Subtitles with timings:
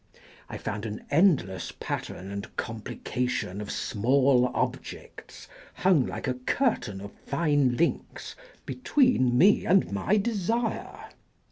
[0.49, 7.01] I found an end less pattern and complication of small objects hung like a curtain
[7.01, 8.35] of fine links
[8.65, 11.05] be tween me and my desire.